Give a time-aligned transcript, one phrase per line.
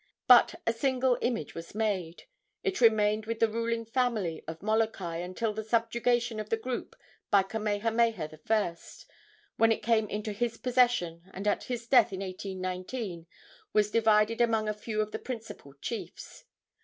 [0.27, 2.23] But a single image was made.
[2.63, 6.95] It remained with the ruling family of Molokai until the subjugation of the group
[7.29, 8.75] by Kamehameha I.,
[9.57, 13.27] when it came into his possession, and at his death, in 1819,
[13.73, 16.45] was divided among a few of the principal chiefs.